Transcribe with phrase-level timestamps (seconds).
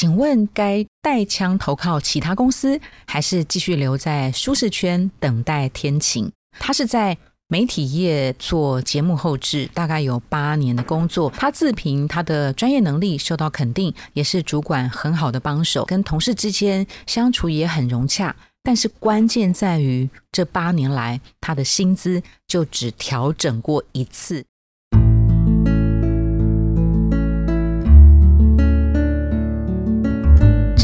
[0.00, 6.32] 请问该带枪投靠其他公司，还是继续留在舒适圈等待天晴？
[6.58, 11.28] 他是在媒体业做节目后置，大概有八年的工作。
[11.36, 18.34] 他自评他的专业能力受到肯定，也是主管很好的帮手，跟同事之间相处也很融洽。
[18.62, 24.46] 但是关键在于，这八年来他的薪资就只调整过一次。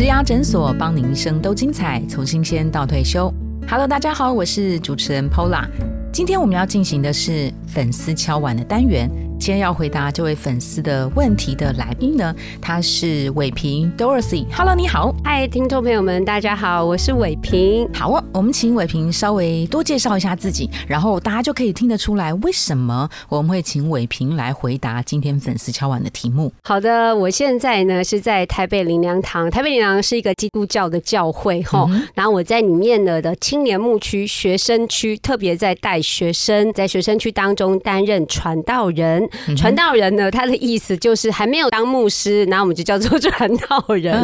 [0.06, 3.32] 牙诊所帮您一生都精彩，从新鲜到退休。
[3.68, 5.64] Hello，大家好，我是主持人 Pola。
[6.12, 9.10] 今天我们要进行的是粉丝敲碗的单元。
[9.38, 14.44] 今天要回答这位粉丝的问题的来宾呢，他是伟平 Dorothy。
[14.50, 17.88] Hello，你好，嗨，听众朋友们，大家好，我是伟平。
[17.94, 26.52] 好啊，我们请伟平稍微多介绍一下自己，然后大家就可以听得出来为什么我们会请伟平来回答今天粉丝敲碗的题目。
[26.64, 39.25] 好的，我现在呢是在台北灵粮堂，台北灵粮是一个基督教的教会哈，然后我在里面呢的青年牧区学生区，特别在带学生，在学生区当中担任传道人。
[39.56, 44.16] 传道人呢，他的意思就是还没有当牧师，然后我们就叫做传道人。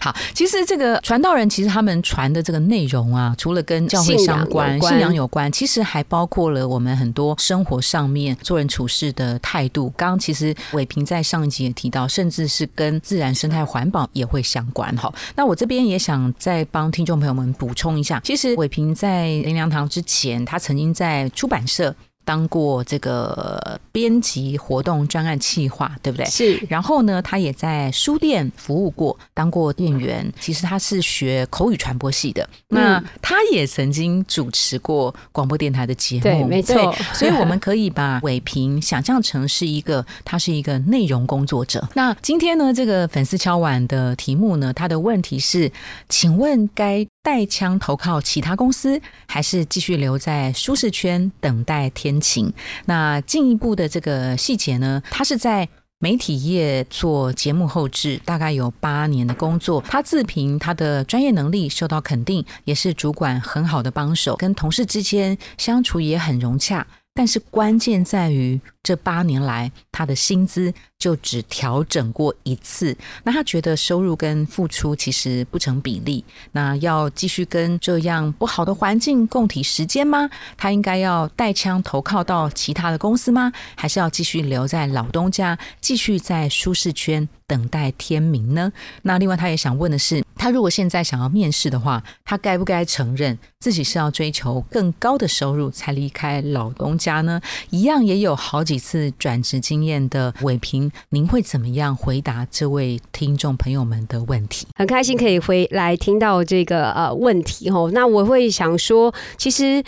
[0.00, 9.92] 好，其实这个传道人，其实他们传的这个内容啊，除了跟教会相关、信仰有关，其实还包括了我们很多生活上面做人处事的态度。
[9.96, 14.94] 刚刚其实伟平在上一集也提到，甚至是跟自然生态环保也会相关。
[14.96, 21.94] 哈，那我这边也想再帮听众朋友们补充一下，其实伟平在林良堂之前，他曾经在出版社。
[22.24, 26.26] 当过这个编辑活动专案企划，对不对？
[26.26, 26.64] 是。
[26.68, 30.32] 然后呢，他也在书店服务过，当过店员。
[30.40, 32.48] 其实他是学口语传播系的。
[32.68, 36.94] 那他也曾经主持过广播电台的节目，对，没错。
[37.12, 41.86] 所以我们可以把伟平想象成是一个，他是一个内容工作者。
[41.94, 45.70] 那今天呢，这个粉丝敲碗的题目呢，他的问题是：
[46.08, 47.06] 请问该。
[47.22, 52.52] 带枪投靠其他公司，还是继续留在舒适圈等待天晴？
[52.86, 55.02] 那进一步的这个细节呢？
[55.10, 55.68] 他是在
[55.98, 59.80] 媒体业做节目后置，大概有八年的工作。
[59.82, 66.84] 他自评他的专业能力受到肯定，也是主管很好的帮手，跟同事之间相处也很融洽。
[67.14, 72.96] 但是关键在于，这八年来他的薪资就只调整过一次。
[73.24, 76.24] 那他觉得收入跟付出其实不成比例。
[76.52, 80.30] 那要继续跟这样不好的环境共体时间吗？
[80.56, 83.52] 他应该要带枪投靠到其他的公司吗？
[83.76, 88.72] 还是要继续留在老东家，继续在舒适圈等待天明呢？
[89.02, 96.96] 那另外他也想问的是，他如果现在想要面试的话，他该不该承认自己是要追求更高的收入才离开老东？
[97.02, 104.66] 家呢，一样也有好几几次转职经验的伟平，您会怎么样回答这位听众朋友们的问题？
[104.74, 107.90] 很开心可以回来听到这个呃问题哦。
[107.92, 109.84] 那我会想说，其实。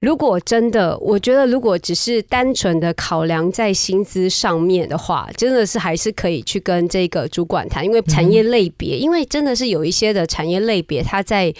[0.00, 11.52] 如果真的，我觉得如果只是单纯的考量在薪资上面的话，真的是还是可以去跟这个主管谈，因为产业类别，因为真的是有一些的产业类别，它在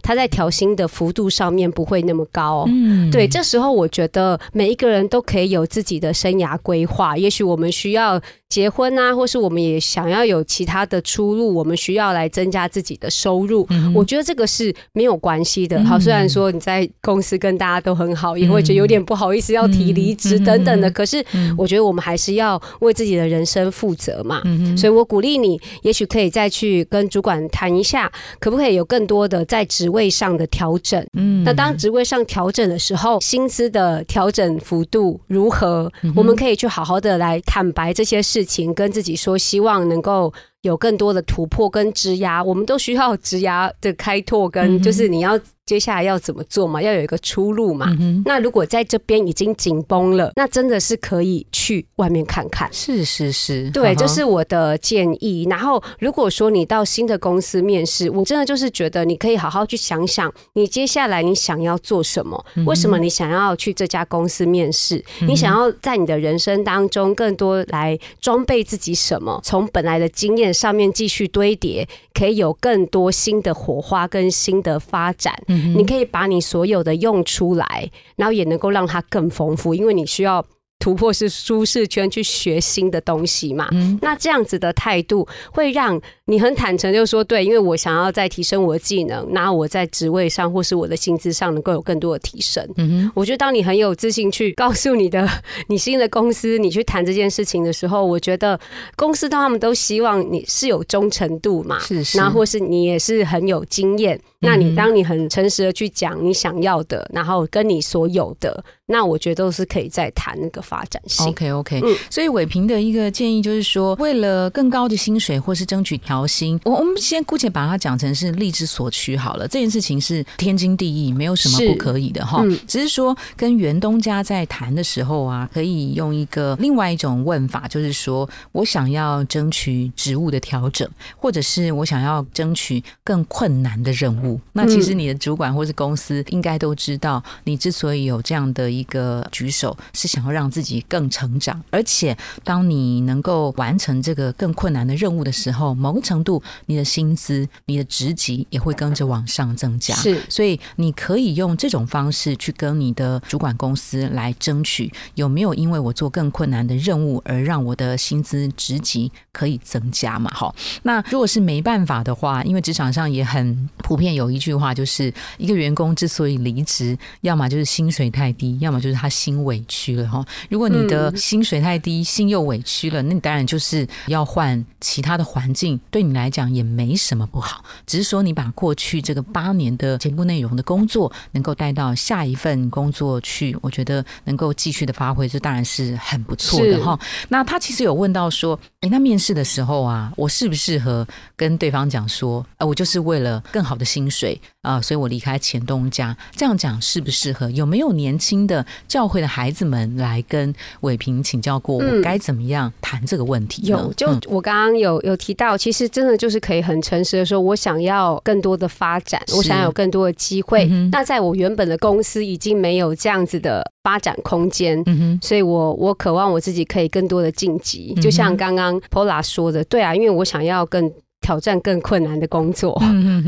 [0.00, 2.64] 它在调薪的幅度上面不会那么高。
[2.68, 8.22] 嗯，对，这时候我觉得每一个人都可以有自己的生涯规划，也许我们需要。
[8.48, 13.68] 结婚啊，或是我们也想要有其他的出路，我们需要来增加自己的收入。
[13.94, 15.84] 我觉得这个是没有关系的。
[15.84, 20.90] 好，虽然说你在公司跟大家都很好，也会觉得有点不好意思要提离职等等的。
[20.90, 21.24] 可是
[21.56, 24.40] 我觉得我们还是要为自己的人生负责嘛。
[24.76, 31.04] 所以我鼓励你，也许可以再去跟主管谈一下，可不可以有更多的在职位上的调整。
[31.12, 35.92] 嗯，那当职位上调整的时候，薪资的调整幅度如何？
[36.14, 38.38] 我们可以去好好的来坦白这些事。
[38.38, 40.32] 事情跟自己说，希望能够。
[40.62, 47.86] 有更多的突破跟枝芽，我们都需要枝芽的开拓，跟就是你要接下来要怎么做嘛，要有一个出路嘛。
[48.24, 52.68] 那如果在这边已经紧绷了，那真的是可以去外面看看。
[52.72, 55.46] 是是是，对，这是我的建议。
[55.48, 62.44] 然后如果说你到新的公司面试，我真的就是觉得你可以好好去想想，你接下来你想要做什么？
[62.66, 65.04] 为什么你想要去这家公司面试？
[65.20, 69.40] 你想要在你的人生当中更多来装备自己什么？
[69.44, 70.47] 从本来的经验。
[70.52, 75.34] 上面继续堆叠，可以有更多新的火花跟新的发展。
[75.46, 80.44] 你可以把你所有的用出来，然后也能够让它更丰富，因为你需要
[80.78, 83.68] 突破是舒适圈去学新的东西嘛。
[83.72, 92.66] 嗯那这样子的态度会让你很坦诚，就说对，因为我想要再提升我的技能，那我在职位上或是我的薪资上能够有更多的提升。
[92.76, 95.28] 嗯我觉得当你很有自信去告诉你的
[95.68, 98.58] 你新的公司，你去谈这件事情的时候，我觉得
[98.94, 104.20] 公司他们都希望你是有忠诚度嘛，是是然后或是你也是很有经验。
[104.40, 111.26] 那你当你很诚实的去讲你想要的，然后跟你所有的，那我觉得都是可以再谈那个发展性。
[111.26, 119.48] OK OK，、嗯所以伟平的一个建议就是说，为了更高的薪水或是争取调薪，我我们先姑且把它讲成是力之所趋好了。
[119.48, 122.42] 这件事情是天经地义，没有什么不可以的哈。
[122.44, 134.40] 嗯只是说跟袁东家在谈的时候啊，可以用一个另外一种问法，就是说我想要争取职务的调整，或者是我想要争取更困难的任务。
[134.52, 140.57] 那其实你的主管或是公司应该都知道，你之所以有这样的一个举手，是想要让自己
[140.88, 149.94] 更成长，而且当你能够完成这个更困难的任务的时候，某个程度你的薪资、你的职级也会跟着往上增加。
[149.94, 160.30] 是所以你可以用这种方式去跟你的主管公司来争取，有没有因为我做更困难的任务而让我的薪资职级可以增加嘛？
[160.34, 170.24] 好，那如果是没办法的话，因为职场上也很普遍有一句话，就是一个员工之所以离职，要么就是薪水太低，要么就是他心委屈了哈。
[170.48, 186.98] 如果你的嗯薪水太低，心又委屈了，那你当然就是要换其他的环境，对你来讲也没什么不好，只是说你把过去这个八年的节目内容的工作能够带到下一份工作去，我觉得能够继续的发挥，这当然是很不错的哈。
[187.28, 191.06] 那他其实有问到说，诶，那面试的时候啊，我适不适合
[191.36, 197.48] 跟对方讲说，呃，我就是为了更好的薪水啊、所以我离开前东家，这样讲适不适合？
[197.52, 200.37] 有没有年轻的教会的孩子们来跟
[200.80, 203.68] 伟平请教过，我嗯该怎么样谈这个问题呢？
[203.68, 210.66] 有，就嗯我刚刚有有提到，其实真的就是可以很诚实的说，我想要更多的发展，我想要有更多的机会。
[210.70, 214.82] 嗯那在我原本的公司已经没有这样子的发展空间。
[215.22, 220.90] 所以我我渴望我自己可以更多的晋级，嗯就像刚刚 Pola 说的，对啊，因为我想要更
[221.28, 222.74] 挑战更困难的工作。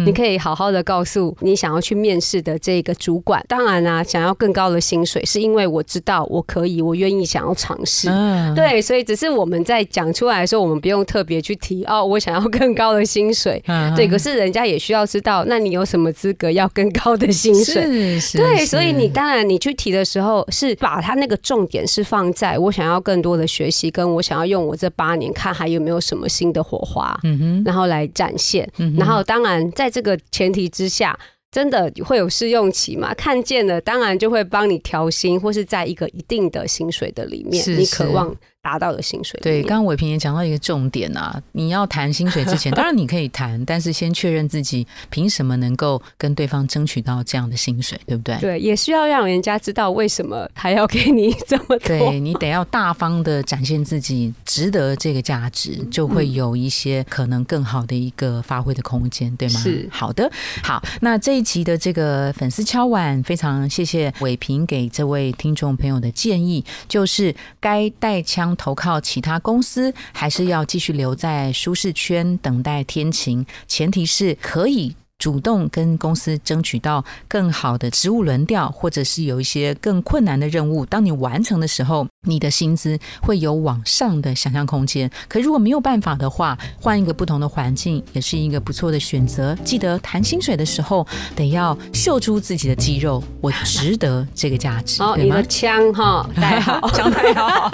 [0.06, 8.08] 你可以好好的告诉你想要去面试的这个主管，当然啊，想要更高的薪水，是因为我知道我可以，我愿意想要尝试。
[8.08, 13.62] 嗯，对，所以只是我们在讲出来的时候，我们不用特别去提哦，我想要更高的薪水。
[13.66, 17.82] 嗯对，可是人家也需要知道，那你有什么资格要更高的薪水？
[17.82, 28.66] 是是，对，所以你当然你去提的时候，是把他那个重点是放在我想要更多的学习，跟我想要用我这八年看还有没有什么新的火花，嗯哼，然后来展现。
[28.78, 31.18] 嗯然后当然在这个前提之下。
[31.52, 33.12] 真的会有试用期嘛？
[33.14, 48.36] 看见了，当然就会帮你调薪，或是在一个一定的薪水的里面，是是你渴望达到的薪水对，刚刚伟平也讲到一个重点啊，你要谈薪水之前， 当然你可以谈，但是先确认自己凭什么能够跟对方争取到这样的薪水，对不对？
[48.38, 51.78] 对，也需要让人家知道为什么还要给你 这么多。
[51.78, 59.60] 对你得要大方的展现自己值得这个价值，就会有一些可能更好的一个发挥的空间，对吗？
[59.60, 60.30] 是好的，
[60.62, 73.46] 好，那这一集的这个粉丝敲碗，非常谢谢伟平给这位听众朋友的建议，就是该带枪投靠其他公司，还是要继续留在舒适圈等待天晴？
[73.66, 74.94] 前提是可以。
[75.20, 85.08] 主动跟公司争取到更好的职务轮调，或者是有一些更困难的任务，当你完成的时候，你的薪资会有往上的想象空间。
[85.28, 89.54] 可如果没有办法的话，换一个不同的环境也是一个不错的选择。
[89.62, 91.06] 记得谈薪水的时候，
[91.36, 95.44] 得要秀出自己的肌肉，我值得这个价值，哦，你的？
[95.50, 97.70] 枪哈 带好，枪带好，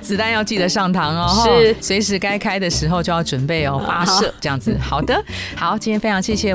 [0.00, 4.76] 子弹要记得上膛哦， 是随时该开的时候就要准备哦，发射这样子。
[4.78, 5.20] 好的，
[5.56, 6.54] 好，今天非常谢谢